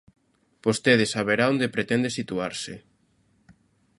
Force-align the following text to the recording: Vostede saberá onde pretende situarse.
Vostede 0.65 1.05
saberá 1.15 1.45
onde 1.53 1.73
pretende 1.75 2.09
situarse. 2.17 2.73